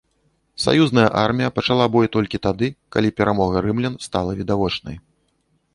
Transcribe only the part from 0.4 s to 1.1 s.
Саюзная